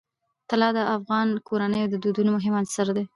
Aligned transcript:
طلا 0.49 0.69
د 0.77 0.79
افغان 0.95 1.27
کورنیو 1.47 1.91
د 1.91 1.95
دودونو 2.03 2.29
مهم 2.37 2.53
عنصر 2.59 2.87
دی. 2.95 3.03